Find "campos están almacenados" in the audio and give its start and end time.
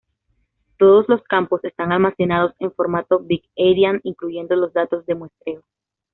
1.25-2.53